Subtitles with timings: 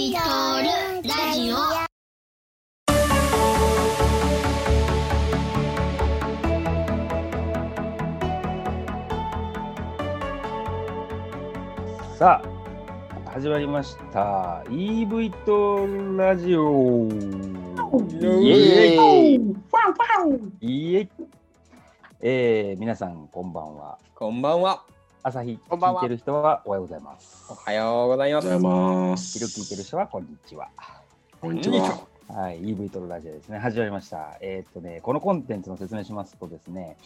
[0.00, 1.56] イトールラジオ。
[12.16, 14.62] さあ始まりました。
[14.68, 17.08] EV とラジオ。
[18.20, 19.56] イエーイ。
[20.60, 21.08] イエイ。
[22.20, 23.98] えー、皆さんこんばんは。
[24.14, 24.84] こんばんは。
[25.22, 28.46] 朝日聞いてる人はおはようございますおはようございます。
[28.46, 29.38] おはようございます。
[29.38, 30.68] 昼聞いてる人はこんにちは
[31.40, 32.06] こんにちは。
[32.28, 33.58] はい、EV トルラジオですね。
[33.58, 34.36] 始まりました。
[34.40, 36.96] えーっとね、このコンテンツの説明しますとですね、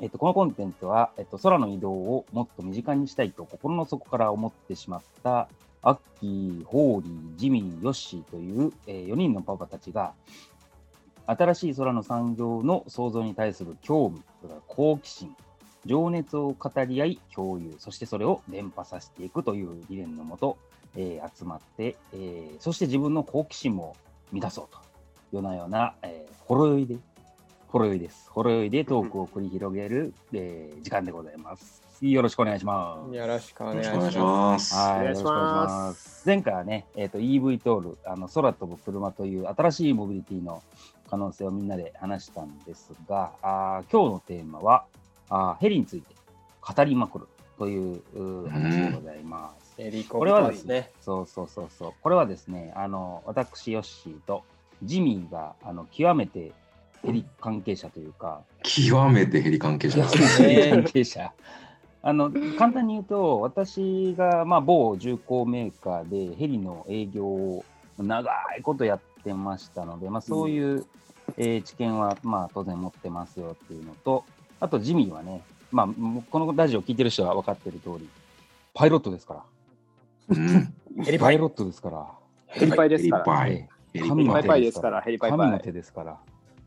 [0.00, 5.48] えっと、このコンテンツは、えっと、空の移動をもっと身近にしたいと心の底から思ってしまった、
[5.82, 10.14] アッキー、ホーリー、ジミー、ヨッシーという、え4人のパパたちが、
[11.26, 14.22] 新しい空の産業の創造に対する興味、
[14.66, 15.36] 好奇心、
[15.86, 20.56] 情熱を語り合い、共有、そしてそれを伝播させていくという理念のもと、
[20.96, 23.96] えー集まって、えーそして自分の好奇心も
[24.32, 24.78] 満たそうと、
[25.36, 26.96] ようなような、えーほろ酔いで、
[27.68, 28.30] ほろ酔いです。
[28.30, 31.84] ほろ酔いでトークを繰り広げる、えー時間でございます。
[32.00, 33.14] よろしくお願いします。
[33.14, 34.74] よろしくおよ願いしろしくお願いしまます。
[34.74, 36.22] はい、お願いしますよろしくお願いします。
[36.26, 40.62] 前回はね、えっ、と EV トール、あの空飛ぶ車という新しいモビリティの
[41.10, 44.84] 可能性をみんなで話したんですが、あー今日のテーマは
[45.34, 46.14] あーヘリについて
[46.60, 47.26] 語りまくる
[47.58, 49.74] という話でございます。
[49.74, 49.82] す。
[49.82, 54.44] ヘリコこプタれはですねーですね。、そうそうそうそう、これはですね、あの私、ヨッシーと
[54.84, 56.52] ジミーがあの極めて
[57.02, 60.48] ヘリ関係者というか、極めてヘリ関係者ですね。
[60.48, 61.32] ヘリ関係者。
[62.06, 67.64] あの簡単に言うと、私が、まあ、某重工メーカーでヘリの営業を
[67.98, 70.84] 長いことやってましたので、まあ、そういう、
[71.38, 74.24] えー知見は、まあ、当然持ってますよっていうのと、
[74.64, 75.88] あとジミーはね、まあ、
[76.30, 78.08] このラジオ聞いてる人は分かってる通り、
[78.72, 79.42] パイロットですから。
[80.30, 80.72] うん。
[81.04, 81.28] ヘリパイ。
[81.28, 82.06] パイロットですから。
[82.46, 83.44] ヘリパイですから。
[83.44, 84.00] ヘリ
[84.42, 86.16] パイですからヘリパイパイ神の手ですから。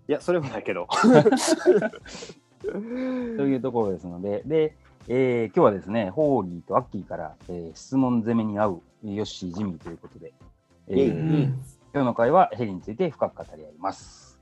[0.08, 0.88] いや、それはないけど。
[2.62, 4.78] というところですので、で、
[5.08, 10.34] えー今日はですね、ホーリーとアッキーから、えー質問攻めに合うヨッシー、ジミーということで、
[10.88, 11.46] えー
[11.96, 14.38] 今日の会はヘリについて深く語り合います。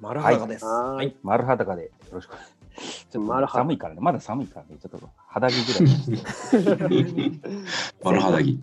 [0.00, 0.64] 丸裸です。
[0.64, 1.16] ははいい。
[1.22, 2.34] 丸裸でよろしく。
[2.78, 7.40] ちょっと丸裸寒いからね、まだ寒いからね、ちょっと肌着ぐらい。
[8.02, 8.60] 丸肌着。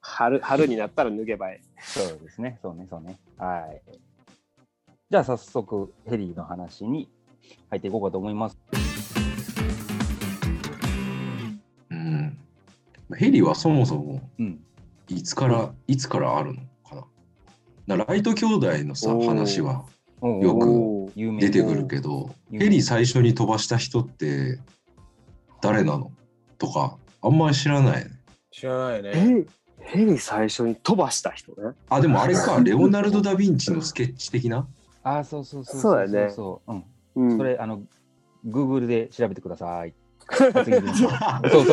[0.00, 1.60] 春春になったら脱げばえ。
[1.78, 3.18] そうですね、そうね、そうね。
[3.36, 3.82] はい。
[5.10, 7.08] じゃあ早速、ヘリの話に
[7.70, 8.58] 入っていこうかと思います。
[11.90, 12.38] うん。
[13.16, 14.64] ヘリはそもそもうん。
[15.08, 17.06] いつからいつからあるのか
[17.86, 17.96] な。
[18.04, 19.84] ライト兄弟のさ話は
[20.22, 24.60] よく出てくるけど、うんヘリ最初に飛ばした人って
[25.60, 26.12] 誰なの？
[26.58, 28.10] とかあんまり知らないね。
[28.52, 29.12] 知らないね。
[29.14, 29.46] え
[29.80, 31.74] ヘリ最初に飛ばした人ね。
[31.88, 34.66] あでもあれかレオナルド・ダ・ヴィンチのスケッチ的な？
[35.02, 36.84] ああ、そうそうそうそうだよねそううん。
[37.16, 37.82] うんそれ、あの、
[38.46, 39.94] Google で調べてください。
[40.32, 40.62] そうそ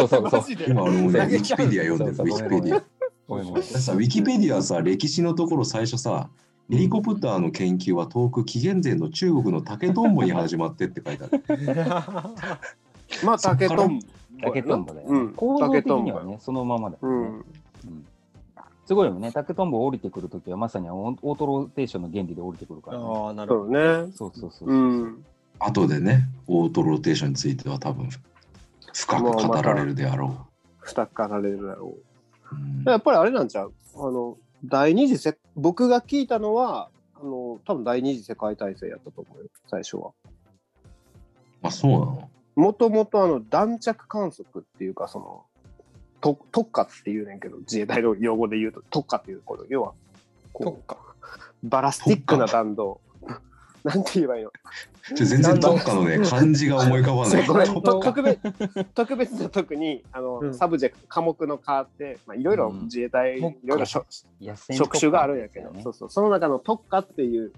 [0.03, 0.43] うそうそう。
[0.67, 3.79] 今俺もねウそうィキペディア読んでるそうそうウィキペディア。
[3.79, 6.29] さウィキペディアさ歴史のところ最初さ
[6.69, 11.75] ヘリコプターの研究は遠く紀元前の中国の竹とんぼに始まってって書いてある。
[13.25, 14.05] まあ、竹とんぼ。
[14.41, 15.19] 竹とんぼだよね。
[15.19, 15.33] うん。
[15.33, 17.15] 構造的竹とんぼにはね、そのままだよね。
[17.15, 17.33] うん。
[17.33, 17.45] うん
[18.83, 19.31] すごいよね。
[19.31, 23.05] 竹とんぼを降りてくるときはまさにオートローテーションの原理で降りてくるから、ね。
[23.07, 24.11] ああ、なるほそうね。
[24.11, 24.69] そうそうそうそう。
[24.69, 25.25] うん。
[25.59, 28.09] 後でねオートローテーションについては多分
[28.93, 30.35] 深く語られるであろ
[30.81, 31.95] 二かられるだろ
[32.51, 32.55] う。
[32.55, 32.89] うんう。
[32.89, 33.71] やっぱりあれなんちゃう？
[33.95, 40.11] あの、第二次世、僕が聞いたのは、あの、多分第二次世界大戦やったと思うよ、最初は。
[41.63, 42.29] あそうなの？
[42.55, 45.45] もともとあの、弾着観測っていうか、その、
[46.19, 49.93] と特化っていうねんけど、自衛隊の用語で言うと、特化っていうこと、要は、
[50.59, 50.65] ど。
[50.65, 50.97] こ特化。
[51.63, 53.01] う、バラスティックな弾道。
[53.85, 54.51] なんて言えばいいの？
[55.15, 57.47] ちょ全然特化のね漢字が思い浮かばない。
[57.47, 58.39] ごめん特別
[58.93, 60.53] 特別な特にあの、うん。
[60.53, 62.81] サブジェクト科目の科って、まあ、いろいろうん。
[62.83, 65.81] 自衛隊、い特化ろいろ職種があるんやけど、ね。
[65.81, 66.09] そうそう。
[66.09, 67.51] その中の特化っていう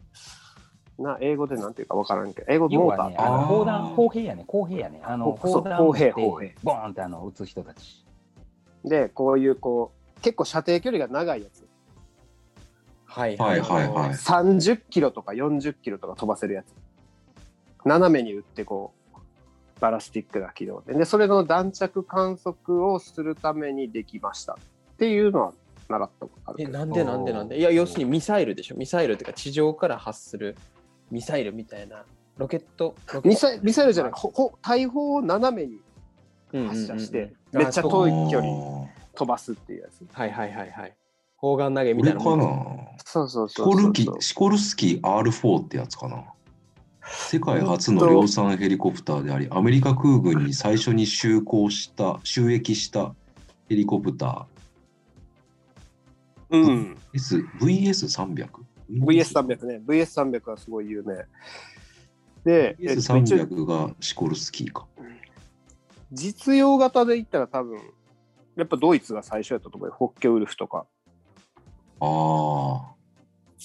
[0.97, 2.47] な英語でなんていうかわからんけど。
[2.49, 5.01] 英語モーターってあの砲弾、砲兵やね、砲兵やね。
[5.03, 6.55] あの、砲弾砲兵砲兵。
[6.63, 8.05] ボーンってあの撃つ人たち。
[8.85, 11.62] でこういうこう結構射程距離が長いやつ
[13.13, 13.59] はいはい。
[13.61, 16.73] はいはい30キロとか40キロとか飛ばせるやつ。
[17.85, 19.17] 斜めに打ってこう
[19.79, 20.93] バラスティックな軌道で。
[20.93, 24.55] でそれの弾着観測をするためにできましたっ
[24.97, 25.53] ていうのは
[25.89, 26.79] 習ったことあるえ、けど。
[26.79, 27.59] なんでなんでなんで？
[27.59, 28.75] いや、要するにミサイルでしょ。
[28.75, 30.55] ミサイルっていうか、地上から発する
[31.11, 32.05] ミサイルみたいな。
[32.37, 32.95] ロケット。
[33.05, 33.27] ット。
[33.27, 34.11] ミサイミサイルじゃない。
[34.15, 35.79] ほほ大砲を斜めに
[36.53, 36.87] うんうんうんうん。
[36.87, 40.07] 発射してあめっちゃ遠い距離あ飛ばすっていうやつ。
[40.11, 40.95] はいはいはいはい。
[41.35, 42.82] 砲丸投げみたいなもん。
[43.21, 46.23] なそうそうシそうそうコルキシコルスキー R4 ってやつかな。
[47.05, 53.13] 世界初の量産ヘリコプターであり、アメリカ空軍に最初に就航した、収益した
[53.67, 54.47] ヘリコプタ
[56.49, 56.63] うん。
[56.93, 56.97] ー。
[57.13, 58.47] S、VS300?
[58.89, 59.81] VS300 ね。
[59.85, 61.15] VS300 はすごい有名。
[62.45, 64.87] で、えっと一応 VS300 がシコルスキーか。
[66.11, 67.79] 実用型で言ったら多分、
[68.55, 69.95] やっぱドイツが最初やったと思うよ。
[69.97, 70.85] ホッケウルフとか。
[71.99, 72.92] あ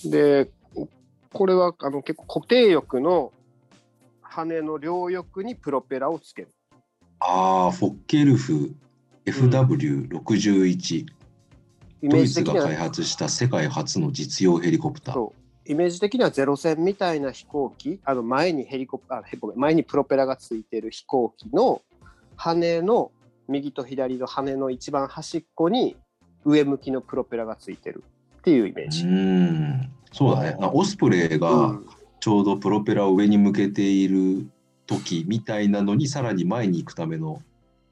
[0.05, 0.51] で、
[1.33, 3.33] これはあの結構固定翼の
[4.21, 6.49] 羽の両翼にプロペラをつける。
[7.21, 7.65] あ。
[7.65, 8.75] ああ、フォッケルフ
[9.27, 11.07] FW61。
[12.01, 15.33] イドイツが開発した世界初の実用ヘリコプター。
[15.67, 21.83] イメージ的にはゼロ戦みたいな飛行機、あの前にヘリコプター、あごめん前にプロペラがついてる飛行機の
[22.37, 23.11] 羽の
[23.49, 25.97] 右と左の羽の一番端っこに
[26.45, 28.05] 上向きのプロペラがついてる
[28.49, 29.05] っていうイメーうジ。
[29.05, 29.91] ーん。
[30.13, 30.57] そうだね。
[30.59, 31.87] なオスプレイうがん
[32.21, 34.49] ちょうどプロペラを上に向けている
[34.87, 37.43] 時みたいなのにさらに前に行くための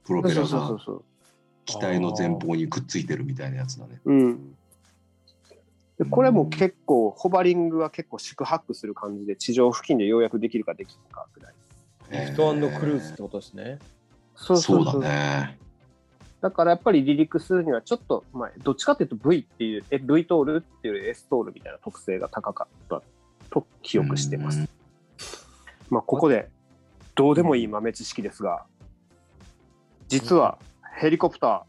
[0.03, 0.77] プロペラが。
[1.65, 3.99] 機体の前方にくっついてるみたいなやつだね。
[4.05, 4.55] うん。
[5.99, 11.53] でこれも結構、ホバリングは結構宿泊する感じで、地上付近でようやくできるかできるかぐらい。
[12.11, 13.79] えーリフトクルーズってことですね。
[14.35, 15.57] そうそうだね。
[16.41, 23.01] だからやっぱり離陸するにはちょっと、まあ、どっちかっていうと V っていう、え V トールっていう S トールみたいな特性が高かった
[23.49, 24.59] と記憶してます。
[24.59, 24.69] うん
[25.89, 26.49] まあ、ここで
[27.15, 28.65] どうでもいい豆知識ですが、
[30.07, 30.57] 実は
[30.97, 31.65] ヘリコプタ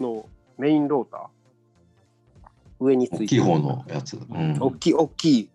[0.00, 0.26] ーの
[0.58, 2.44] メインローター、
[2.80, 4.16] 上についてる大きい方のやつ。
[4.16, 5.50] うん大きい大きい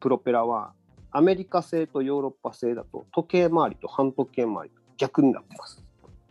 [0.00, 0.72] プロペラは
[1.10, 5.82] アメリカ製とヨーロッパ製だと時計回りと半時計回りと逆になってます。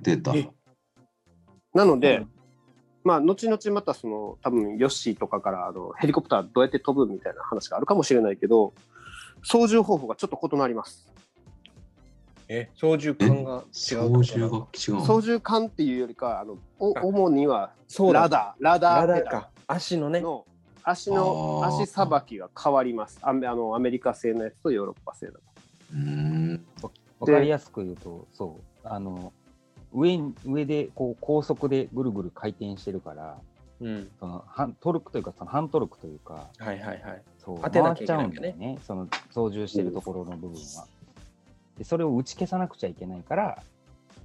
[0.02, 0.34] 出た。
[1.74, 2.26] えなので、
[3.04, 8.74] まあ後々またその多分ヨッシーとかからあのヘリコプターどうやって飛ぶみたいな話があるかもしれないけど
[9.44, 11.08] 操縦方法がちょっと異なります。
[12.48, 15.06] え、操縦感が違う操縦が違うの？
[15.06, 17.72] 操縦桿っていうよりかあのおあ主には
[18.12, 19.50] ラダーラダーラダーか。
[19.68, 20.26] 足のねル。
[20.26, 20.46] の
[20.84, 25.40] 足の足さばきが変わりますアメあのアメリカ製のやつとヨーロッパ製だと。
[25.94, 26.66] うーん。
[27.20, 29.32] わかりやすく言うと、そう、あの、
[29.94, 33.38] 上に上でこう高速でぐるぐる回転してるから、
[33.82, 34.10] うん。
[34.20, 37.22] その半トルクというか、その半トルクというか、はいはいはい。
[37.38, 40.88] そう当てなきゃいけ回っちゃないんだよね、その操縦してるところの部分は。
[41.78, 43.64] でそれを打ち消さなくちゃいけないから、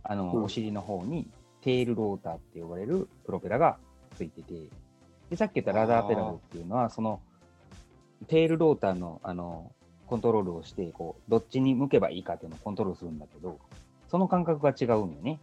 [0.02, 1.28] あの、うんお尻の方に
[1.60, 3.78] テールローターって呼ばれるプロペラが
[4.16, 4.54] ついてて、
[5.30, 7.20] でさっき言ったラダーペダルっていうのは、その
[8.26, 9.72] テールローターのあの
[10.06, 13.58] コントロールをしてこう、どっちに向けばいいかっていうのをコントロールするんだけど、
[14.08, 15.38] その感覚が違うんよね、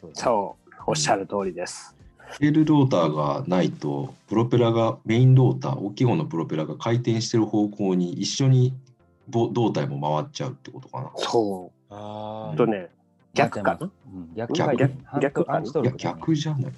[0.00, 1.94] そうそうおっしゃる通りです。
[2.38, 8.74] テールローターがないと、プロペラが、メインローター、大きい方のプロペラが回転してる方向に一緒に
[9.28, 11.12] ぼ胴体も回っちゃうってことかな。
[11.16, 12.56] そあう。
[12.56, 12.88] とね
[13.32, 13.78] 逆か？
[13.78, 13.78] な。
[13.80, 14.76] うん、逆逆
[15.20, 15.52] 逆か？
[15.52, 16.72] なアンチトいや、ルクだね逆じゃない。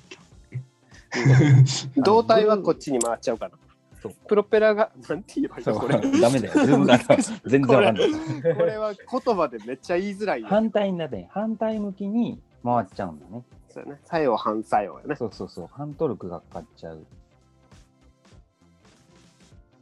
[1.96, 3.54] 胴体はこっちに回っちゃうかな。
[4.02, 5.80] そうプロペラが、なんて言えばいいの？
[5.80, 6.20] これ。
[6.20, 6.52] ダメだよ。
[6.66, 8.10] ズームだから全然わかんない。
[8.54, 10.48] これは言葉でめっちゃ言いづらいよ。
[10.48, 13.44] 反対になって、反対向きに回っちゃうんだね。
[13.68, 13.98] そうね。
[14.04, 15.16] 作用反作用よね。
[15.16, 15.68] そうそうそう。
[15.72, 17.06] 反トルクがかかっちゃう。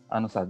[0.09, 0.47] あのさ、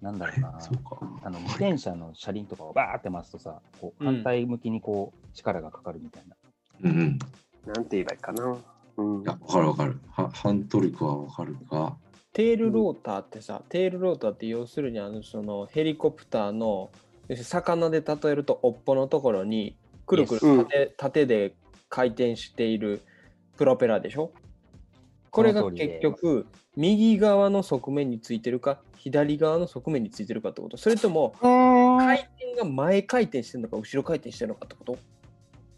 [0.00, 0.58] なんだろうな。
[0.60, 0.98] そうか。
[1.22, 6.36] あの自転車の車輪とかをバーって回すとさ、こううん反対向きにこう力がかかるみたいな。
[6.82, 7.18] うんうん。
[7.66, 8.56] なんて言えばいいかな。
[8.96, 10.00] うんいや、わかるわかる。
[10.10, 11.96] は半トルクはわかるが、
[12.32, 16.90] テールローターってさ、テールローターって要するにあのそのヘリコプターの
[17.36, 19.76] 魚で例えると尾っぽのところに
[20.10, 21.54] くるくる縦,、縦で
[21.88, 23.00] 回転している
[23.56, 24.32] プロペラでしょ？
[25.30, 30.76] これが結局右側の側面についてるか左側の側面についてるかってこと。
[30.76, 34.98] それとも回転が前回転してるのか後ろ回転してるのかってこと？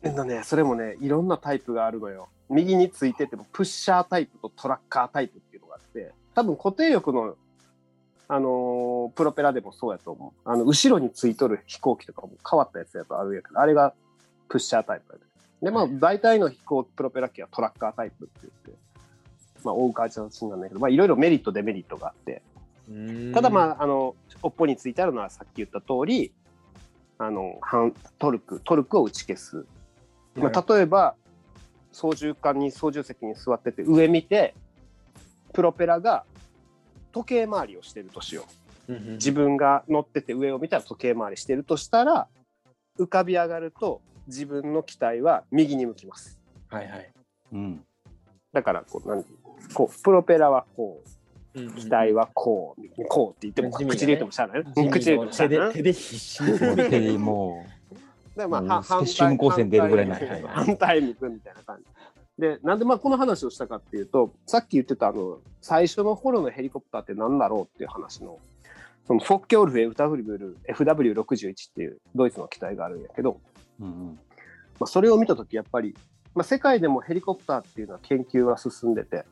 [0.02, 2.30] えっとね、それもね、いろんなタイプがあるのよ。
[2.48, 7.36] 右についてても、プッシャータイプとトラッカータイプっていうのがあって、多分固定翼の、
[8.28, 10.48] あのープロペラでもそうやと思う。
[10.48, 13.94] あの、後ろについとる飛行機とかも変わったやつやとあるんやけど、あれが
[14.52, 15.24] プッシャータイプやで。
[15.62, 18.82] で、まあ、大体の飛行プロペラ機はトラッカータイプって言って、
[19.64, 22.42] まあ、追う形なんだけど、まあ、いろいろメリット、デメリットがあって、
[23.32, 26.32] ただまあ、あの、尾っぽについてあるのはさっき言った通り、
[27.16, 29.64] あの、反トルク、トルクを打ち消す。
[30.34, 31.14] まあ、例えば、
[31.92, 34.54] 操縦桿に操縦席に座ってて、上見て、
[35.54, 36.24] プロペラが
[37.12, 38.44] 時計回りをしてるとしよ
[38.88, 38.92] う。
[39.12, 42.26] 自分が乗ってて上を見たら時計回りしてるとしたら、
[42.98, 46.38] 浮かび上がると自分の機体は右に向きます。
[46.68, 47.12] はいはい。
[47.52, 47.84] うん。
[48.52, 49.24] だからこう、なん
[49.74, 55.72] こう、プロペラはこう、機体はこう、こうって言っても、口で言ってもしゃあない口で言ってもしゃあないね。
[55.74, 57.66] 手で必死に手でも
[58.36, 61.84] でまあ、はもう決勝無光線出るぐらいにな反対に行くみたいな感じ。
[62.38, 68.38] で、なんでまあこの話をしたかっていうと、さっき言ってたあの、最初の頃のヘリコプターって何だろうっていう話の、
[69.06, 73.40] そのフォッケオルフ FW FW61 っていうドイツの機体があるんやけど、
[73.80, 74.20] う、うんうん、
[74.78, 75.94] まあ、それを見たときやっぱり、
[76.34, 79.24] まあ、世界でもヘリコプターっていうのは研究が進んでて、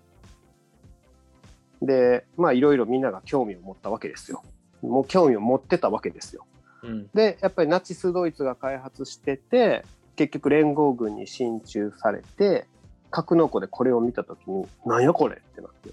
[1.83, 4.43] で、まあいろいろみんなが興味を持ったわけですよ。
[4.83, 6.47] もう興味を持ってたわけですよ。
[6.83, 9.85] うんで、やっぱりナチスドイツが開発してて、
[10.17, 12.67] 結局連合軍に進駐されて、
[13.11, 15.91] 格納庫でこれを見たときに、なんやこれってなって、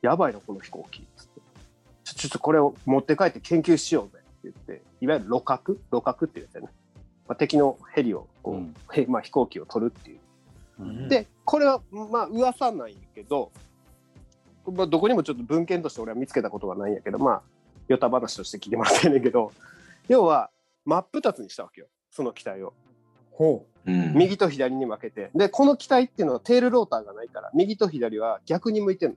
[0.00, 1.06] やばいな、この飛行機。
[1.16, 1.40] つって
[2.04, 6.68] ちょ、ちょっとこれを持って帰って研究しようぜって言って、いわゆる露角露角って言うんですよね。
[7.32, 10.18] まあ、敵のヘリをこう、うんへまあ、飛行機を取るっていう。
[10.80, 13.50] うんで、これは、まあ、噂なんやけど、
[14.70, 17.42] まあ、どこにもちょっと文献として俺は見つけたことがないんやけど、まあ、
[17.88, 19.50] ヨタ話として聞いてもらってんねんけど、
[20.08, 20.50] 要は、
[20.84, 21.86] 真っ二つにしたわけよ。
[22.10, 22.74] その機体を。
[23.30, 25.30] ほうん右と左に分けて。
[25.34, 29.16] で、この機体っていうのはテールローターがないから、右と左は逆に向いてるの。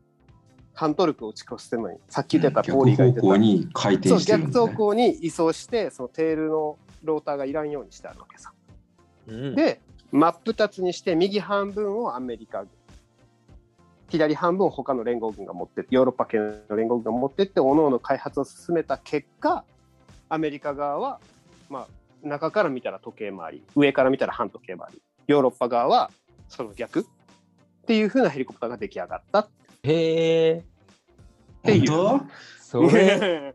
[0.75, 3.27] 反トルクを打ち越してるのに、さっき言ってたポーリーが言ってた。
[3.27, 4.65] 逆方向に回転そう、してるん逆だね。
[4.67, 8.51] 走行に移送して、そのテールのローターがいらんようにしてあるわけさ。
[9.27, 9.34] う。
[9.34, 9.79] うん、で、
[10.12, 12.70] 真っ二つにして、右半分をアメリカ軍、
[14.10, 19.63] 左半分を他の連合軍が持ってヨーロッパ系の連合軍が持ってって、各々開発を進めた結果、
[20.27, 21.20] アメリカ側は、
[21.70, 21.88] ま
[22.24, 26.12] あ、中から見たら時計回り、上から見たら半時計回り、ヨーロッパ側は
[26.50, 27.03] その逆っ
[27.88, 29.48] ていう風なヘリコプターが出来上がった
[29.86, 30.65] へえ、
[31.63, 31.88] てい
[32.65, 33.54] それ、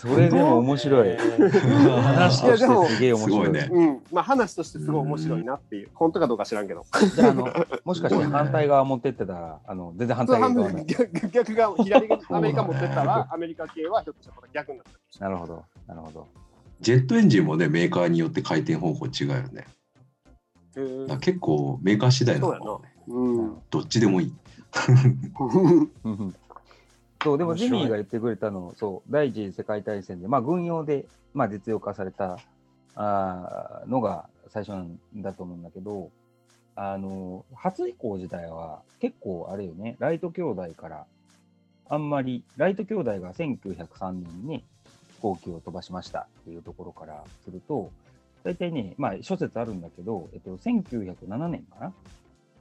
[0.00, 1.08] それでも面白い。
[1.08, 3.28] えー話としてすげえ面白い。
[3.28, 6.86] すごいねうん、まあ話としてすごい面白いなっていう、本当かどうか知らんけど。
[7.14, 7.52] じゃあ、あの、
[7.84, 14.86] もしかして反対側持ってってたら、あの、全然反対側逆逆側、左側アメリカ持ってったら、 アメリカ系はひょっとしたらまた逆になっ
[15.18, 16.28] たなるほど、なるほど。
[16.80, 19.66] ジェットエンジンもね、メーカーによって回転方向違うよね。
[21.20, 22.92] 結構メーカー次第なのかもね。
[23.08, 23.58] うん。
[23.70, 24.34] どっちでもいい。
[27.22, 32.38] そう、でも面白いジミーが言ってくれたの、そう、第一次世界大戦で、まあ、軍用で、まあ、実用化された
[32.94, 34.98] あのが最初なん。
[35.16, 35.62] だと思うん。
[35.62, 36.10] だけど、
[36.76, 41.06] あの、初以降自体は結構あれよね、ライト兄弟から、
[41.88, 42.10] あん。
[42.10, 44.64] まり、ライト兄弟が1903年に、
[45.14, 47.90] 飛行機を飛ばしましたっていうところからすると、
[48.42, 49.80] 大体ね、まあ諸説あるん。
[49.80, 51.92] だけど、えっと、1907年かな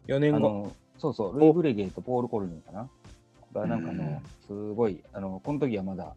[0.07, 0.71] 4年後。
[1.01, 2.87] そうそう、ルイ・ブレゲーとポール・コルネかな。
[3.53, 6.15] が、なんかの、すごい、あの、この時はまだ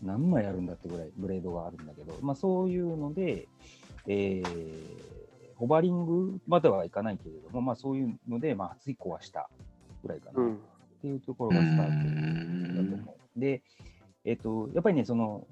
[0.00, 3.48] 何枚あるんだってぐらいブレードがあるんだけど、まあそういうので、
[4.06, 4.44] えー、
[5.56, 9.50] ホバリングまではいかないけれども、まあそういうので、まあ初以降はした
[10.04, 10.58] ぐらいかな、っうん。
[11.02, 13.40] ていうところがスタートだと思う。
[13.40, 13.62] で、
[14.24, 15.44] えっ、と、やっぱりね、その、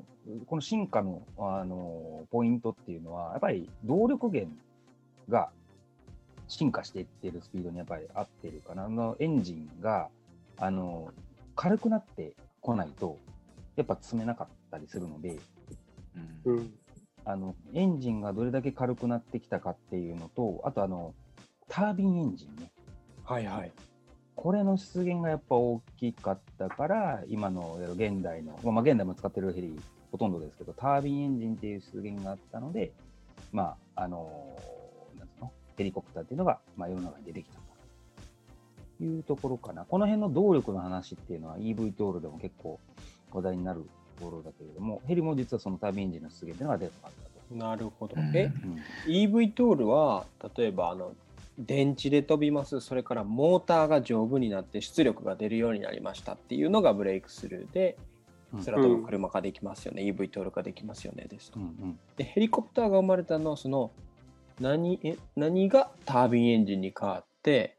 [0.47, 4.53] この進化の、あの、ポイントっていうのは、やっぱり動力源
[5.29, 5.51] が
[6.49, 8.85] 進化していってるスピードにやっぱり合ってるかな。
[8.85, 10.09] あの、エンジンが、
[10.59, 11.13] あの、
[11.57, 13.19] 軽くなってこないと、
[13.77, 15.39] やっぱ積めなかったりするので、
[16.45, 16.75] うんうん。
[17.25, 21.15] あの、エンジンがどれだけ軽くなってきたかっていうのと、あとあの、
[21.69, 22.71] タービンエンジンね。
[23.25, 23.73] はいはい。
[24.37, 32.93] これの出現がやっぱ大きかったから、今の現代の、まあ、現代も使ってるヘリほとんどですけど、タービンエンジンっていう出現があったので、
[33.53, 34.74] まあ、あのなんつうの、
[35.77, 37.59] ヘリコプターっていうのが、まあ、世の中に出てきた
[38.99, 39.85] というところかな。
[39.85, 42.79] この辺の動力の話っていうのは EV トールでも結構
[43.33, 43.83] 話題になる
[44.19, 47.57] ところだけれども、ヘリも実はそのタービンエンジンの出現っていうのが出たかったと。
[47.57, 48.15] なるほど。
[48.17, 48.37] うん。
[48.37, 48.81] え、うん。
[49.07, 50.27] EV トールは
[50.57, 51.13] 例えばあの
[51.59, 52.81] 電池で飛びます。
[52.81, 57.97] それからモーターが丈夫になって出力が出るようになりましたっていうのがブレイクスルーで
[58.53, 58.65] うん。
[58.65, 61.27] 空飛ぶ車ができますよね、EV トールができますよね。
[61.29, 61.59] ですと。
[61.59, 61.99] うんうん。
[62.17, 63.91] でヘリコプターが生まれたのはその
[64.61, 67.77] 何え何がタービンエンジンに変わって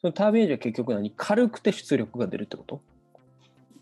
[0.00, 1.10] そのタービンエンジンは結局何？
[1.16, 2.80] 軽くて出力が出るってこと？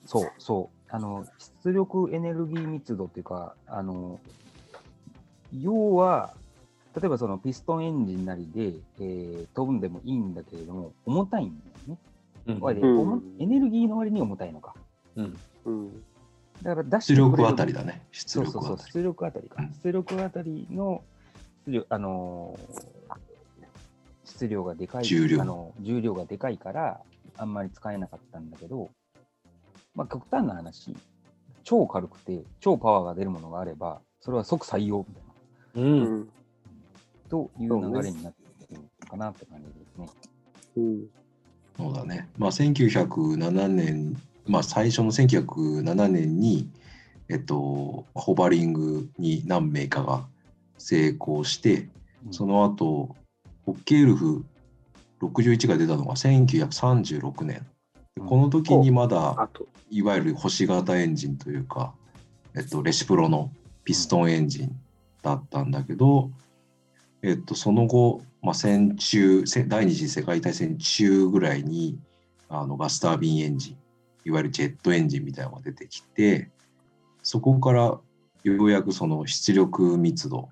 [0.06, 0.94] そうそう。
[0.94, 1.26] あの、
[1.64, 4.20] 出力エネルギー密度っていうか、あの、
[5.60, 6.34] 要は、
[6.94, 11.98] 例えばそのピストンエンジンなりで、えー飛ぶんでもいいんだけれども、重たいんだよね。
[12.46, 14.74] うんうん重エネルギーの割に重たいのか。
[15.16, 16.04] うんうん。
[16.62, 18.02] だから出力あたりだね。
[18.12, 18.92] 出そうそうそう、力あたり。
[18.92, 19.72] 出力あたりかうん。
[19.82, 21.02] 出力あたりの
[21.66, 22.84] 出力、あのー
[24.24, 27.00] 質量がでかい、重量あの重量がでかいから、
[27.36, 28.90] あんまり使えなかったんだけど、
[29.94, 30.96] まあ、極端な話、
[31.62, 36.28] 超軽くて、超パワーが出るものがあれば、それは即採用みたいな、ううんん。
[37.28, 40.08] という流れになってるのかなって感じですね。
[40.76, 41.06] うん。
[41.76, 42.28] そうだね。
[42.38, 44.16] まあ、1907年
[44.46, 46.68] まあ、最初の1907年に、
[47.28, 50.26] えっと、ホバリングに何名かが
[50.78, 51.88] 成功して、
[52.30, 53.14] その後、
[53.66, 54.44] ホッケールフ
[55.20, 57.66] 61が出たのが1936年。
[58.16, 59.48] でこの時にまだ、
[59.90, 61.94] いわゆる星型エンジンというか、
[62.56, 63.50] えっと、レシプロの
[63.84, 64.76] ピストンエンジン
[65.22, 66.30] だったんだけど、
[67.22, 71.98] えっと、その後、まあ、戦中、せ第二次世界大戦中ぐらいに
[72.48, 73.76] あのガスタービンエンジン、
[74.26, 76.50] いわゆるジェットエンジンみたいなのが出てきて、
[77.22, 78.02] そこからよ
[78.44, 80.50] うやくその出力密度、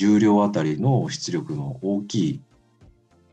[0.00, 2.40] 重量あたりの出力の大きい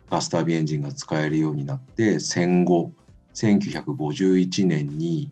[0.09, 2.91] ガスタービンエンジンが使えるようになって、戦後、
[3.35, 5.31] 1951年に、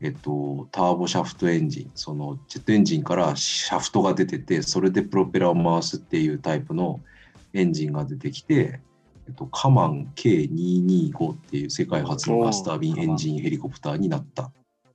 [0.00, 7.00] えっと、ターボシャフトエンジン、そのジェットエンジンからシャフトが出てて、それでプロペラを回すっていうタイプの
[7.52, 8.80] エンジンが出てきて、
[9.28, 14.50] えっと、カマン K225 っていう世界初のガスタービンエンジンヘリコプターになった。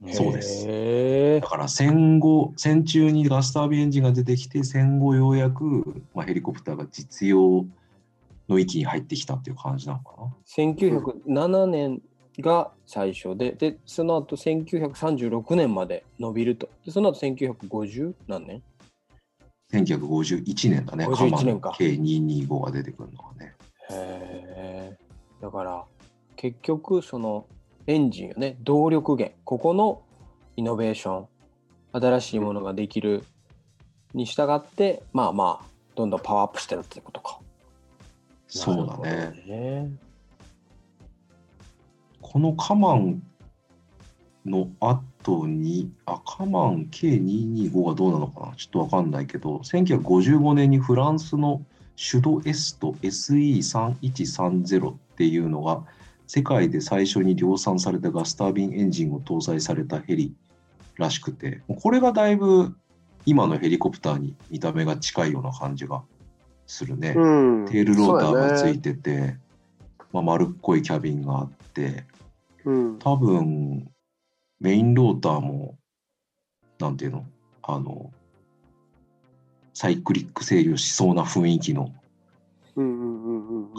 [0.08, 7.66] そうですへだから戦後、戦中にガスタービンエンジンが出てきて、戦後ようやく、まあ、ヘリコプターが実用
[8.48, 10.34] の域に入ってきたっていう感じなのかな。
[10.48, 12.02] 1907年
[12.40, 16.70] が最初で、で、その後1936年まで伸びると。
[16.86, 18.64] で、その後1950何年
[19.74, 23.54] ？1951年だね、51年かカマン K225 が出てくるのがね。
[23.92, 24.98] へえ。
[25.42, 25.84] だから、
[26.38, 27.46] 結局、その
[27.90, 30.04] エンジンよね、動力源、ここの
[30.56, 31.28] イノベーション、
[31.92, 33.24] 新しいものができる
[34.14, 35.66] に従って、まあまあ、
[35.96, 37.40] どんどんパワーアップしてるってことか。
[38.48, 39.44] そうだね。
[39.48, 39.90] ね。
[42.22, 43.24] このカマン
[44.46, 51.66] の後に、あ、カマン K225 がどうなのかなちょっとわかんないけど、1955年にフランスの
[51.96, 55.82] シュドエスト SE3130 っていうのが
[56.30, 60.36] 世界で最初に量産されたガスタービンエンジンを搭載されたヘリ
[60.96, 62.78] らしくて、これがだいぶ
[63.26, 66.04] 今のヘリコプターに見た目が近いような感じが
[66.68, 67.16] するね。
[67.18, 67.66] うん。
[67.66, 68.94] テールローターがついて。
[68.94, 69.38] てて、
[70.14, 72.04] まあ、丸っこいキャビンがあって、
[72.64, 73.00] うん。
[73.00, 73.90] 多分
[74.60, 75.80] メインローターも、
[76.78, 77.26] なんていうの、
[77.64, 78.12] あの、
[79.74, 81.92] サイクリック制御しそうな雰囲気の。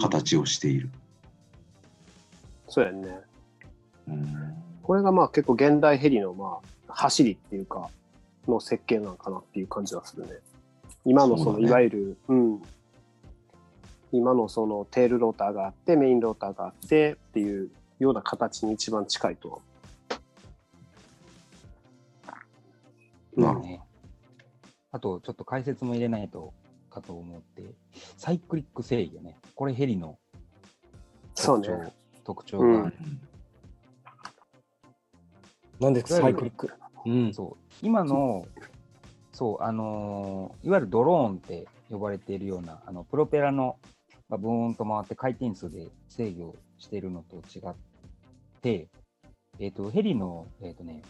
[0.00, 0.90] 形をしている。
[2.70, 3.20] そうやね。
[4.08, 7.90] うんこれがまあ結構現代ヘリのまあ走りっていうか、
[8.48, 10.32] の設計なのかなっていう感じはするね。
[11.04, 12.62] 今のそのいわゆる、うん。
[14.12, 19.64] 今のそのテールローターがあって、メインローターがあってっていうような形に一番近いとは思
[23.36, 23.40] う。
[23.40, 23.80] なるほどね。
[24.90, 26.52] あと、ちょっと解説も入れないと
[26.90, 27.62] かと思って、
[28.16, 29.38] サイクリック制御ね。
[29.54, 30.18] これヘリの
[31.34, 31.68] そうね。
[32.24, 32.94] 特徴がある。
[35.80, 36.70] なんですか、サイクリック。
[37.06, 37.32] うん。
[37.32, 38.46] そう今の、
[39.32, 43.76] そう、あのーいわゆるドローンって呼ばれているような、あのプロペラの
[44.30, 47.74] がブーンと回って回転数で制御しているのと違っ
[48.62, 48.88] て、
[49.58, 51.02] えっ、と、ヘリの、えっ、とね、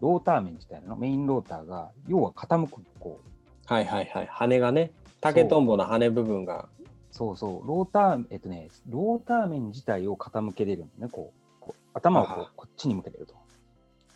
[0.00, 4.26] ローター面自体のメインローターが、要は傾く、こう、はいはいはい。
[4.26, 6.68] 羽がね、竹とんぼの羽部分が。
[7.12, 13.34] そうそう、ローター、えっ、とね、ローター面自体を傾けれるんだね、こう、こう頭をこあうこっちに向けてると。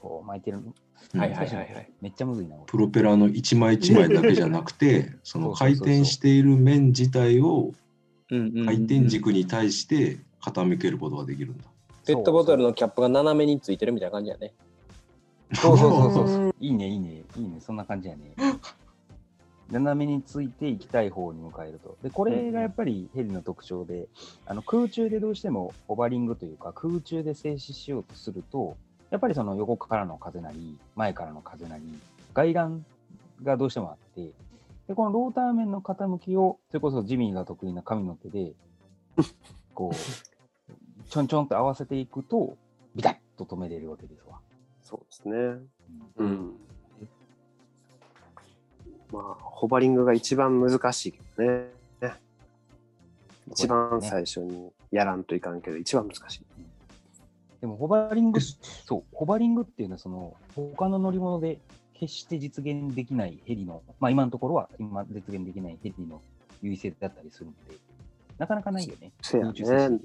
[0.00, 0.58] こう巻いてる。
[0.58, 0.74] うん
[1.14, 1.90] はいはいはいはい。
[2.00, 2.56] めっちゃむずいな。
[2.66, 7.72] プロペラの一枚一枚だけじゃなくて、 その回転している面自体を
[8.30, 11.64] 回転軸に対して傾けることができるんだ。
[12.06, 14.54] ペットボトルのキャップが斜めについてるみたいな感じやね。
[15.54, 16.54] そうそうそうそうそう。
[16.60, 18.34] いいね、いいね、いいね、そんな感じやね。
[19.70, 21.96] 斜めについて行きたい方に向かえると。
[22.02, 24.08] で、これがやっぱりヘリの特徴で、
[24.46, 28.76] あの空中でどうしてもホバリングというか、空中で静止しようとすると、
[29.10, 31.82] やっぱりその横からの風なり、前からの風なり、
[32.34, 32.86] 外乱
[33.42, 34.30] がどうしてもあって、
[34.88, 38.52] で、このローター面の傾きを、それこそジミーが得意な神の手で、
[39.74, 39.94] こう、
[41.08, 42.56] ちょんちょんと合わせていくと、
[42.94, 44.38] ビタッと止めれるわけですわ。
[44.82, 45.36] そうですね。
[46.18, 46.56] うんうん。
[49.12, 51.76] まあ、ホバリングが一番難しいけどね。
[53.50, 56.42] 一番最初にやらんといかんけど、一番難しい。
[57.60, 61.58] でもホバリング、そう、ホバリングっていうのは、その、他の乗り物で
[61.94, 66.20] 決して実現できないヘリの、まあ今のところは今実現できないヘリの
[66.62, 67.78] 優位性だったりするので、
[68.38, 69.12] なかなかないよね。
[69.22, 69.98] そうやね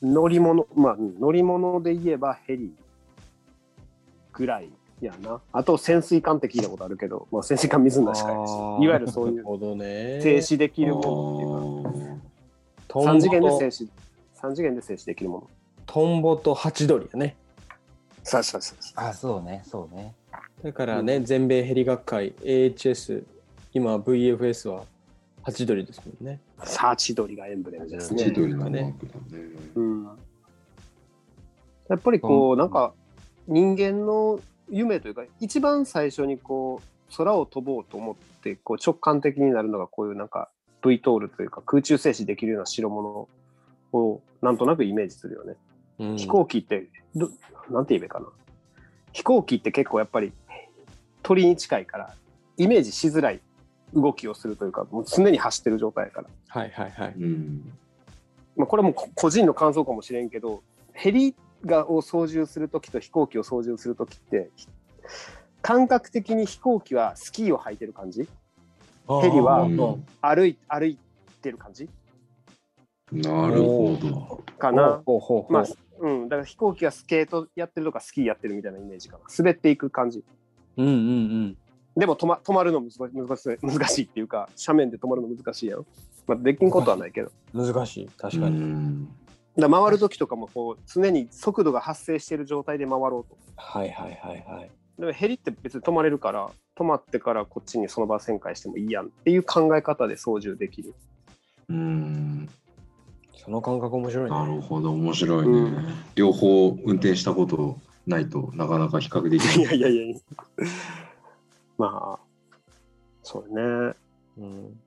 [0.00, 2.72] 乗り物、まあ、うん乗り物で言えばヘリ
[4.32, 4.70] ぐらい
[5.06, 5.40] やな。
[5.52, 10.20] あと潜水艦って聞いたことあるけど、まあ潜水艦水の中しかないし、いわゆるそういうなるほどね。
[10.22, 12.20] 静止できるものっていうか、
[12.88, 13.88] トンボ3次元でと静止、
[14.34, 15.50] 三次元で静止できるもの。
[15.86, 17.36] トンボとハチドリやね。
[18.22, 20.14] そうそうそうそあ、そうね、そうね。
[20.62, 23.24] だからね、全米ヘリ学会 AHS
[23.74, 24.84] 今 VFS は
[25.42, 26.40] ハチドリですもんね。
[26.62, 26.66] う。
[26.66, 28.24] サーチ鳥がエンブレムですね。
[28.24, 29.48] 千鳥のマークだね。
[29.74, 30.04] うん。
[31.88, 32.94] やっぱりこう、なんか
[33.46, 40.50] 人間の夢というか、一番最初にこう、空を飛ぼうと思って、こう直感的になるのがこういうなんか
[40.84, 43.28] V トールというか空中静止できるような代物
[43.92, 45.54] をなんとなくイメージするよね。
[45.98, 47.30] うん飛行機ってど、
[47.70, 48.26] なんて言えばいいかな。
[49.12, 50.32] 飛行機って結構やっぱり
[51.22, 52.14] 鳥に近いから、
[52.56, 53.40] イメージしづらい
[53.94, 56.28] 動きをするというか、もう常に走ってる状態やから。
[56.48, 57.14] はいはいはい。
[57.16, 57.72] うん。
[58.56, 61.34] まあ、これはも個人の感想かもしれんけど、ヘリ
[61.66, 64.50] がを操縦するときと飛行機を操縦するときって、
[65.62, 68.28] 感覚的に飛行機はスキーを履いてる感じ？
[69.22, 69.76] ヘリはうん
[70.22, 70.98] 歩い歩い
[71.42, 71.88] てる感じ？
[73.12, 74.42] なるほど。
[74.58, 75.02] かな？
[75.50, 75.64] まあ、
[76.00, 79.24] うん、だから飛行機はスケートやってるとかスキーやってるみたいなイメージかな。
[79.36, 80.24] 滑っていく感じ。
[80.76, 81.56] うんうんうん。
[81.96, 85.86] でも止ま止まるの難し難しい難しいっていうか、斜面で止まるの難しいやん。
[86.26, 87.30] まあ、できんことはないけど。
[87.52, 88.08] 難しい。
[88.16, 89.06] 確かうに。
[89.56, 93.38] んだ回る時とかもこう常に速度が発生している状態で回ろうと。
[93.56, 94.70] はいはいはいはい。
[94.98, 100.94] でもヘリって別に止まれるから、止まってからこっちにその場旋回してもいいやんっていう考え方で操縦できる。
[101.68, 102.48] うん。
[103.36, 104.30] その感覚面白いね。
[104.30, 105.58] なるほど、面白いね。
[105.58, 109.62] うん両方運転したことないとなかなか比較できない い。
[109.62, 110.16] やいやいやいや。
[111.76, 112.24] まあ、
[113.22, 113.94] そうね。
[114.38, 114.80] うん、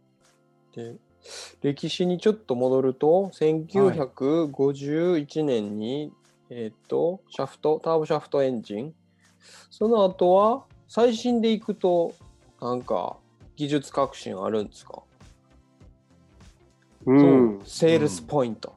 [0.73, 0.95] で
[1.61, 6.11] 歴史にちょっと戻ると1951年に、
[6.49, 8.93] えっ、とシャフトターボシャフトエンジン。
[9.69, 12.13] その後は最新でいくと
[12.61, 13.17] なんか
[13.55, 15.01] 技術革新あるんですか、
[17.05, 17.59] うん。
[17.59, 18.75] そうセールスポイント、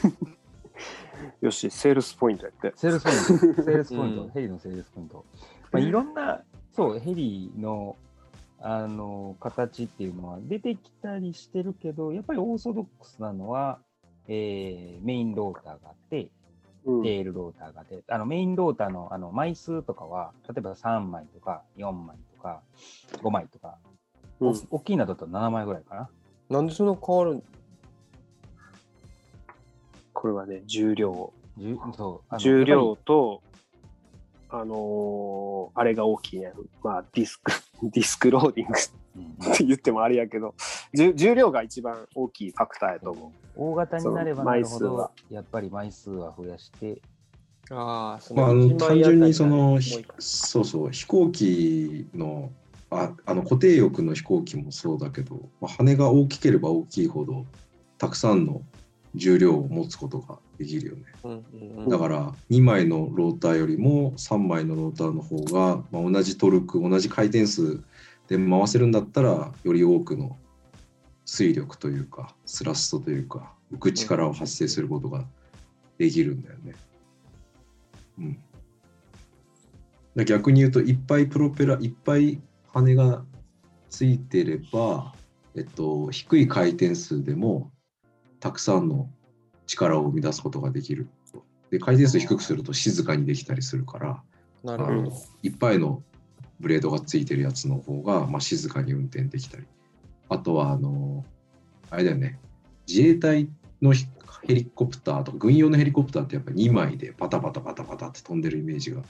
[1.40, 2.72] よし、セールスポイントやって。
[2.76, 4.30] セールスポイント、 セールスポイント、うん。
[4.30, 5.24] ヘリのセールスポイント。
[5.72, 6.42] まあ、いろんな、
[6.74, 7.96] そう、ヘリの、
[8.60, 13.78] あの、形っていうのは出てきたりしてるけど、やっぱりオーソドックスなのは、
[14.28, 16.28] えーメインローターがあって、
[16.84, 22.62] うんテールローターがあって、あの、メインローターの、あの、枚数とかは、例えば3枚とか、4枚とか、
[23.22, 23.90] 5枚とか、うん
[24.42, 26.08] お大きいのだと7枚ぐらいかな。
[26.48, 27.42] なんでそんな変わるん？
[30.14, 31.32] これはね、重量。
[31.58, 33.42] じゅそうあの重量と、
[34.50, 36.52] あのーあれが大きいね。
[36.82, 37.52] まあ、ディスク、
[37.90, 38.74] ディスクローディング。
[39.44, 40.54] やって言ってもあれやけど、
[40.94, 45.10] 重重量が一番大きいファクターやと思大型になればなるほ枚数は。
[45.28, 47.00] ど、やっぱり枚数は増やして、
[47.70, 49.78] ああそまあ、あの単純にその
[50.18, 52.50] そうそう飛行機の
[52.90, 57.46] ああの固定翼の飛行機もそうだけど、まあ、羽が大きければ大きいほど
[57.98, 58.62] たくさんの
[59.14, 61.02] 重量を持つことができるよね。
[61.24, 61.88] うんうんうん。
[61.88, 67.80] だから2枚のローターよりも3枚のローターの方が、まあ、同じトルク同じ回転数
[68.28, 70.36] で回せるんだったらより多くの
[71.24, 75.24] 推力というかスラストというか浮く力を発生することが
[75.96, 76.74] できるんだよね。
[78.18, 78.38] うん、
[80.14, 82.38] だ逆に言うといっぱいプロペラいっぱい
[82.74, 83.24] 羽が
[83.88, 85.14] ついてれば、
[85.54, 87.72] えっと、低い回転数でも
[88.40, 89.08] たくさんの
[89.70, 91.08] 力を生み出すことができる。
[91.70, 94.22] で回転数低くすると静かにできたりするから
[94.64, 94.98] なるほど。
[94.98, 96.02] あのいっぱいの
[96.58, 99.64] ブレードがついてるやつの方が、まあ、静かに運転できたり。
[100.28, 101.24] あとはあの
[101.90, 102.38] あれだよね。
[102.88, 103.48] 自衛隊
[103.80, 104.06] のひ
[104.42, 109.02] ヘリコプターとか軍用のヘリコプターってやっぱ2枚でパタパタパタパタって飛んでるイメージが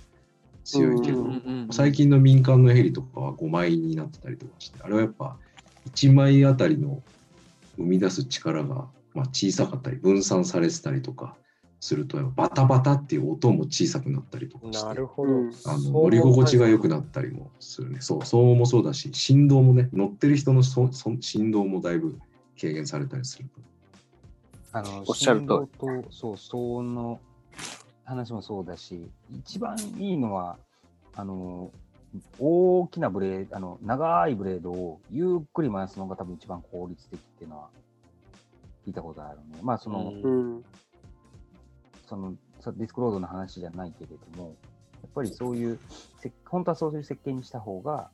[0.65, 1.27] 強いけど、
[1.71, 5.37] 最近の民間のヘリとかは5枚になってたりとかしてあれはやっぱ
[5.93, 7.03] 1枚あたりの
[7.77, 11.37] 生み出す力がまあ小さかったり分散されてたりとか
[11.81, 15.53] するとバタバタっていう音も小さくなったりとかしてなるほど、うん。
[15.65, 18.01] あの乗り心地が良くなったりもするね。
[18.01, 22.19] そう騒音もそうだし振動もね乗ってる人のそそ振動もだいぶ
[22.61, 23.49] 軽減されたりする
[24.73, 27.21] あの、おっしゃると振動と、そう、騒音の
[28.05, 30.59] 話もそうだし、一番いいのは、
[31.15, 31.73] あの、
[32.39, 37.69] 大きなブレード、あの、長いブレードをゆっくり回すのが多分一番効率的っていうのは
[38.91, 39.61] 聞いたことあるね。
[39.63, 40.65] まあ、その、うんうん。
[42.07, 44.57] その、さディスクロードの話じゃないけれども、
[45.03, 45.79] やっぱりそういう、
[46.21, 48.11] せ本当はそういう設計にした方が、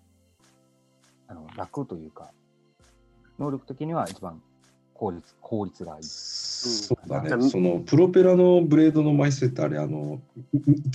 [1.29, 2.31] あの、楽というか、
[3.39, 4.41] 能力的には一番
[4.95, 6.03] 効率、効率がいい。
[6.05, 10.21] そうだうんねそのプロペラのブレードの枚数ってあれあの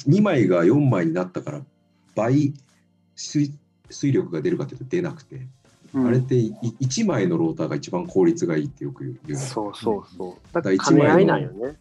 [0.07, 1.61] 2枚が4枚になったから
[2.15, 2.53] 倍
[3.15, 3.53] 水
[3.89, 5.60] 水力が出るかというと出なくてうん
[5.93, 10.33] あれってい1枚のローターが一番効率がいいってよく言う言うのそうそうそう。
[10.53, 11.75] だだって兼ね合いなんよね。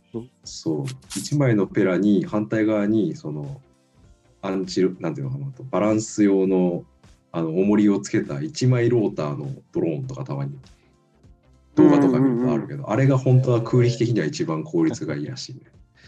[0.45, 3.61] そう1枚のペラに反対側にその
[4.43, 6.85] アンチなんていうのかなバランス用の
[7.33, 10.59] あの重りをつけた1枚ローターのドローンとかたまに
[11.77, 15.61] 動画とか見るとあるけど、あれが本当は空力的には一番効率がいいらしいね。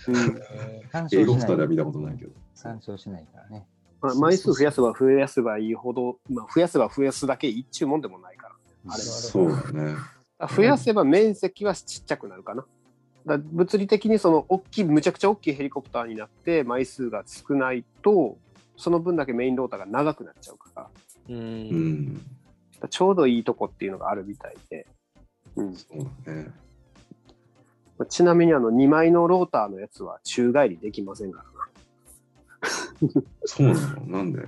[0.08, 0.42] うん
[0.90, 1.38] 干英語。
[1.38, 2.32] スタでは見たことないけど。
[2.60, 3.66] 干渉しないからね。
[4.02, 8.54] まあ、枚数増やせば増やせばいいほど、まあ、増やせば増やすだけ一注もんでもないから。
[8.54, 9.94] あれはそうだね。
[10.56, 12.66] 増やせば面積はちっちゃくなるかな。
[13.24, 18.36] だ物理的にその大きい、むちゃくちゃ大きいヘリコプターになって枚数が少ないと、
[18.76, 20.88] その分だけメインローターが長くなっちゃうから、
[21.28, 21.32] う。
[21.32, 22.26] うん
[22.90, 24.86] ちょうどいいとこっていうのがあるみたいで。
[25.54, 26.50] うん、そうだね。
[27.98, 31.51] まあちなみにあの2枚のローターのやつは宙返りできませんから
[33.44, 34.46] そうなのなんで？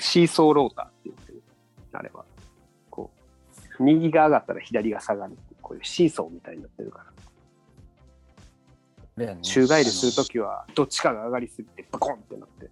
[0.00, 1.42] シーソーローターって言ってる、
[1.92, 2.24] あれは。
[2.90, 3.10] こ
[3.78, 7.04] う、右が上がったら左が下がるこういうシーソーみたいになってるか
[9.16, 9.26] ら。
[9.26, 12.68] ね宙返りするときはどっちかが上がりすぎてバコンってなって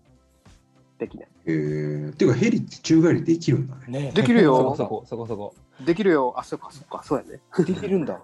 [0.98, 1.28] できない。
[1.44, 4.06] えー、っていうかヘリって宙返りできるんだね。
[4.06, 5.54] ねできるよそこそこ、そこそこ。
[5.84, 6.34] できるよ。
[6.36, 7.40] あ、そっかそっか、そうやね。
[7.64, 8.20] できるんだ。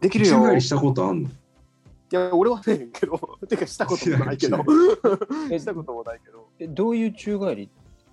[0.00, 0.32] できるよ。
[0.32, 1.30] い宙返りしたことあんの？
[2.14, 4.64] や、俺はせえけど、 てかしたこともないけど。
[5.50, 6.48] え したこともないけど。
[6.58, 7.70] え、どういう宙返り？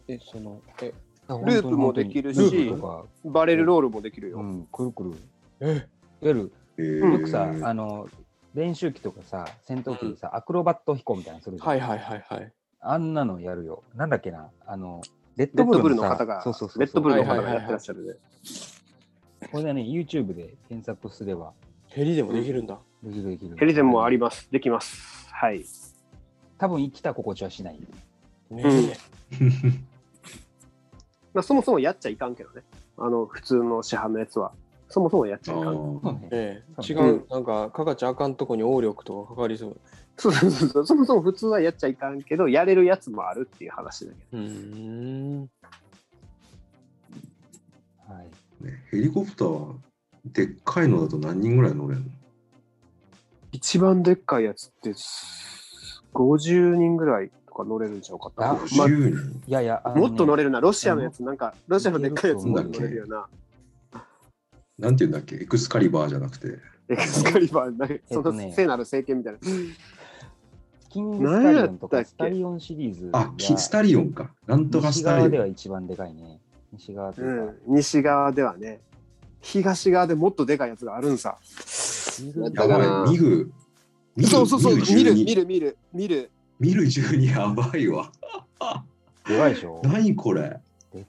[0.08, 0.94] え、その、え、
[1.28, 4.40] ループもできるしループとか、バレルロールもできるよ。
[4.40, 5.14] うん、くるくる。
[5.60, 5.82] え、いわ
[6.22, 8.08] ゆる、えー、よくさ、あの、
[8.54, 11.70] 練習機とかさ、戦闘機でさ、アクロバット飛行みたいなのするじゃん。
[11.70, 12.54] はいはいはいはい。
[12.82, 13.84] あんなのやるよ。
[13.96, 15.02] なんだっけな、あの、
[15.36, 16.80] レッドブルさの方が、そうそうそう。
[16.80, 18.14] レッドブルの方はいはいはいはいがやってらっしゃるね。
[19.52, 21.54] これでね、YouTube で検索すれば、
[21.88, 22.80] ヘリでもできるんだ。
[23.04, 23.56] できるできる。
[23.58, 24.48] ヘリゼンもあります。
[24.52, 25.28] できます。
[25.32, 25.66] はい。
[26.58, 27.80] 多分生きた心地はしない。
[28.52, 28.98] ね
[31.34, 32.64] まあ、そもそもやっちゃいかんけどね。
[32.98, 34.52] あの、普通の市販のやつは。
[34.90, 36.28] そもそもやっちあゃいかん。
[36.32, 39.80] ええ、違そうう、なんか、かかっちゃあかんとこに応力とかかかりそう。
[40.18, 40.86] そうそうそうそう。
[40.88, 44.42] そもそも普通はやっちゃいかんけど、やれるやつもあるっていう話だけど。
[44.44, 45.50] うーん。
[48.08, 48.64] はい。
[48.66, 49.76] ね、ヘリコプターは
[50.26, 52.08] でっかいのだと何人ぐらい乗れるの？
[53.52, 54.94] 一番でっかいやつって、
[56.14, 58.60] 50人ぐらいとか乗れるんちゃうかあな。
[58.60, 60.60] ?10 人、いやいや、ねもっと乗れるな。
[60.60, 63.28] ロシアのやつ、なんか、ロシアのでっかいやつも乗れるよな。
[64.78, 65.36] なんていうんだっけ？
[65.36, 66.58] エクスカリバーじゃなくて。
[66.88, 69.40] エクスカリバー、なんかその聖なる聖剣みたいな。
[70.90, 74.32] キングスタリオンとか何やったっけスタリオンシリーズあ、キスタリオンか。
[74.48, 75.30] なんとか西スタリオン。
[75.30, 76.40] 側では一番でかいね。
[76.74, 77.26] 西側とう。
[77.26, 78.80] ん、西側ではね、
[79.42, 81.38] 東側でもっとでかいやつがあるんさ。
[82.22, 83.52] ミグだからやばい、ミグ。
[84.16, 86.32] ミグそうそうそう、ミグ見る、12見る、見る、見る。
[86.60, 88.12] ミル12やばいわ。
[89.28, 89.82] でかいでしょ。
[89.84, 90.60] 何これ。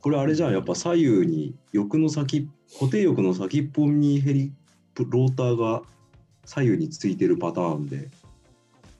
[0.00, 4.52] これあれじゃん、やっぱ左右に翼の先、固定翼の先っぽにヘリ、
[4.96, 5.82] ローターが
[6.44, 8.08] 左右についてるパターンで、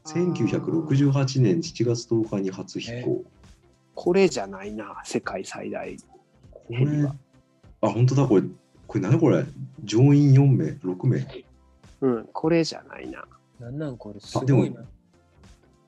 [0.06, 3.22] 1968年7月10日に初飛行。
[3.94, 5.94] これじゃないな、世界最大。
[6.50, 7.06] これ、
[7.82, 8.42] あ、本当だ、これ、
[8.86, 9.44] これ何これ？
[9.84, 11.44] 乗員4名、6名？
[12.00, 13.24] うん、これじゃないな。
[13.58, 14.84] なんなんこれ、すあでもごいな。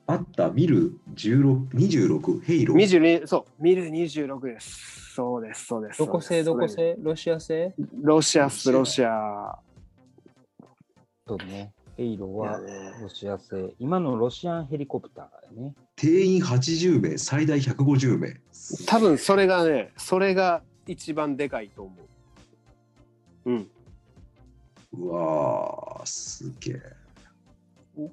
[0.05, 2.77] あった、ミル16、26、ヘイロー。
[2.77, 5.13] 22、そう、ミル26です。
[5.13, 5.99] そうです、そうです。
[5.99, 9.57] どこ製どこ製ロシア製ロシアっす、ロシア。
[11.27, 11.71] そうね。
[11.95, 12.59] ヘイローは
[13.01, 13.73] ロシア製。
[13.79, 15.73] 今のロシアンヘリコプターだよね。
[15.95, 18.41] 定員80名、最大150名。
[18.87, 21.95] 多分それがね、それが一番でかいと思
[23.45, 23.51] う。
[23.51, 23.67] うん。
[24.93, 26.81] うわー、すげえ。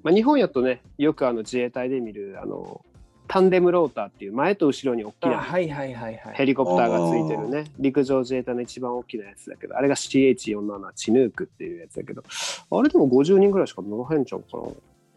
[0.03, 2.85] まあ、日本やとね、よくあの自衛隊で見る、あの、
[3.27, 6.33] タンデムローターっていう前と後ろに大きあ、なはいはいはいはい。
[6.35, 14.63] ヘリコプターがついてるね、陸上自衛隊の一番大きなやつだけど、あれが CH47 チヌークっていうやつだけど、あれでも50人ぐらいしか乗らへんちゃうかな？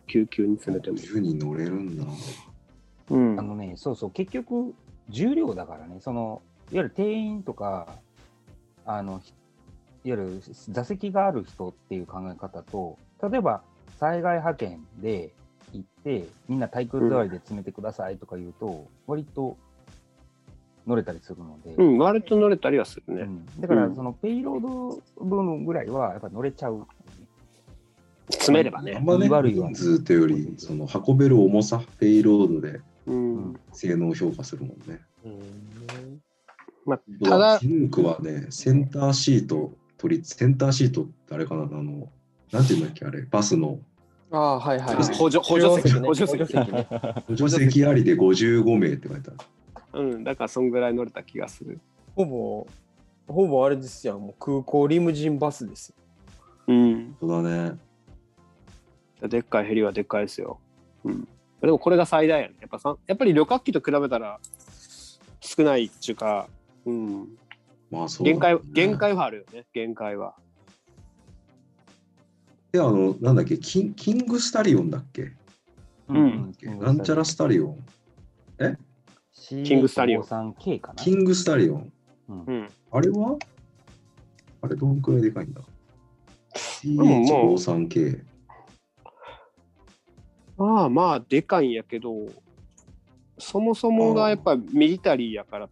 [0.06, 0.96] 救急に詰めても。
[0.96, 2.04] 10人乗れるんだ。
[3.10, 3.42] うんあ。
[3.42, 4.74] のね、そうそう、結局、
[5.08, 7.96] 重量だからね、その、いわゆる定員とか、
[8.86, 9.20] あの、
[10.04, 13.62] ゆる座席がある人っていう考え方と、例えば、
[13.98, 15.32] 災害派遣で
[15.72, 19.56] 行って、みんな体育座りで詰めてくださいとか言うと、割と
[20.86, 23.22] 乗れたりするので、うん、割と乗れたりはするね。
[23.22, 26.86] うんだから、うんそのペイロード分ぐらいは、やっぱ乗れちゃう。
[28.30, 28.94] 詰めればね。
[28.96, 33.60] あんまね、人数というより、その運べる重さ、ペイロードでうん。
[33.72, 35.00] 性能を評価するもんね。
[35.24, 36.20] うん
[36.86, 42.08] まあ、ただチ、ヌークはね、センターシート取り、センターシートってあれかな、あの、
[42.52, 43.78] なんていうんだっけ、あれ、バスの
[44.30, 45.14] ああ、はいはいはい。
[45.14, 46.86] 補助補助席ね補助席ね。
[47.28, 50.06] 補助席 ありで55名って書いてある。
[50.06, 51.78] うん、だからそんぐらい乗れた気がする。
[52.16, 52.66] ほぼ
[53.28, 54.18] ほぼあれですよ。
[54.18, 55.94] もう空港リムジンバスですよ。
[56.66, 57.16] うん。
[57.20, 57.78] そうだね。
[59.28, 60.58] でっかいヘリはでっかいですよ。
[61.04, 61.28] うん。
[61.60, 62.54] でもこれが最大やね。
[62.60, 64.40] やっぱさ、やっぱり旅客機と比べたら
[65.40, 66.48] 少ないっていうか、
[66.84, 67.28] うん。
[67.90, 69.66] まあそうだね限界、限界はあるよね。
[69.72, 70.34] 限界は。
[72.72, 75.32] で、あの、なんだっけ、キンキングスタリオンだっけ？
[76.08, 77.84] うんなんちゃらスタリオン。
[79.38, 81.02] キングスタリオン CH53K かな。
[81.02, 81.92] キングスタリオン。
[82.90, 83.38] あれは？
[84.62, 85.60] あれどんくらいでかいんだ？
[86.84, 88.24] ももう ?CH53K。
[90.56, 92.26] まあまあ、でかいんやけど、
[93.38, 95.68] そもそもがやっぱミリタリーやから、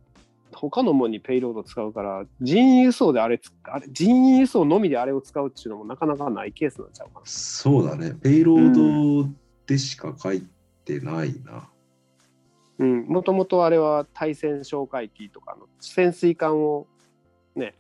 [0.53, 7.27] 他のものにペイロード使うから、人員輸送であれつ、あれ人員輸送のみであれを使うっていうのもなかなかないケースなんちゃうかな。
[7.27, 8.15] そうだね。
[8.23, 9.29] ペイロード
[9.67, 10.47] でしか書い
[10.85, 11.69] てないな。
[12.79, 16.87] うん、もともとあれは対戦哨戒機とかの潜水艦を
[17.55, 17.75] ね、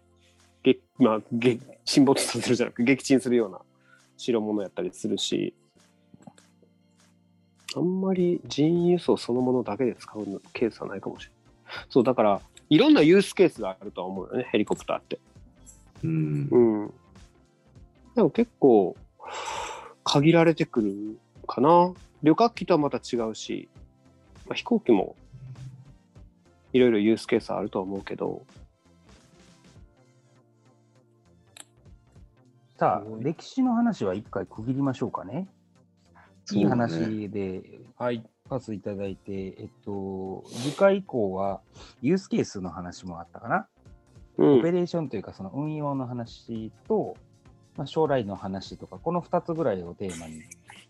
[0.62, 3.60] げまあ、げ沈没させるじゃなくて撃沈するような
[4.16, 5.54] 代物やったりするし、
[7.74, 11.86] あんまり人員輸送そのものだけで使うケースはないかもしれない。
[11.88, 12.40] そう、だから、
[12.72, 15.20] いろんなユースケースがあるとは思うよね、ヘリコプターって。
[16.02, 16.48] うん。
[16.50, 16.94] うん。
[18.14, 18.96] でも結構、
[20.04, 21.92] 限られてくるかな。
[22.22, 23.68] 旅客機とはまた違うし、
[24.46, 25.16] まあ、飛行機も
[26.72, 28.42] いろいろユースケースあるとは思うけど、
[32.78, 35.46] さあ、歴史の話は一回区切りましょうかね。
[36.52, 37.62] いい話で
[37.98, 38.24] はい。
[38.48, 41.60] パスいただいて、えっと、次回以降は
[42.00, 43.66] ユースケースの話もあったかな。
[44.38, 47.16] うん、オペレーションというか、その運用の話と、
[47.76, 50.42] まあ、将来の話とか、この2つぐらいをテーマに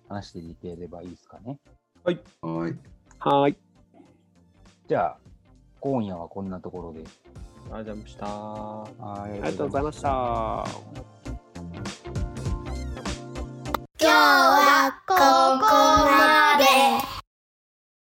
[0.09, 1.59] 話していければいいですかね。
[2.05, 2.21] はい。
[2.43, 3.57] はーい。
[4.88, 5.19] じゃあ、
[5.81, 7.05] 今夜はこんなところで。
[7.71, 8.27] ありがとうございました。
[8.27, 10.09] あありがとうございました。
[14.01, 16.21] 今日はここまで。